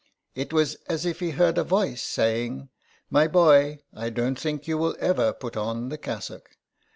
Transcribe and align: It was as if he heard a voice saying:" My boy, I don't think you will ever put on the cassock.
It 0.33 0.51
was 0.51 0.77
as 0.87 1.05
if 1.05 1.19
he 1.19 1.29
heard 1.29 1.59
a 1.59 1.63
voice 1.63 2.01
saying:" 2.01 2.69
My 3.11 3.27
boy, 3.27 3.83
I 3.93 4.09
don't 4.09 4.33
think 4.39 4.67
you 4.67 4.79
will 4.79 4.95
ever 4.99 5.31
put 5.31 5.55
on 5.55 5.89
the 5.89 5.97
cassock. 5.99 6.57